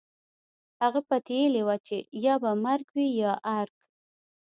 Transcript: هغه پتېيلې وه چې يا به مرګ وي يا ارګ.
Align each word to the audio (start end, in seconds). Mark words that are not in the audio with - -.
هغه 0.81 0.99
پتېيلې 1.07 1.61
وه 1.67 1.75
چې 1.85 1.97
يا 2.25 2.35
به 2.41 2.51
مرګ 2.65 2.87
وي 2.95 3.07
يا 3.21 3.33
ارګ. 3.59 3.75